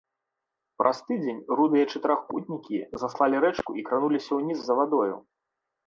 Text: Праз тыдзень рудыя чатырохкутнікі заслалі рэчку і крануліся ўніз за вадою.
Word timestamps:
Праз 0.81 1.01
тыдзень 1.09 1.41
рудыя 1.59 1.85
чатырохкутнікі 1.93 2.77
заслалі 3.05 3.35
рэчку 3.47 3.71
і 3.83 3.89
крануліся 3.91 4.31
ўніз 4.41 4.59
за 4.69 4.73
вадою. 4.81 5.13